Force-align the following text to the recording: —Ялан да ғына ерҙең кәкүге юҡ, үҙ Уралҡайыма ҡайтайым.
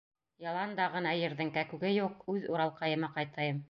—Ялан 0.47 0.71
да 0.79 0.87
ғына 0.95 1.13
ерҙең 1.19 1.53
кәкүге 1.59 1.95
юҡ, 2.01 2.29
үҙ 2.37 2.53
Уралҡайыма 2.57 3.17
ҡайтайым. 3.19 3.59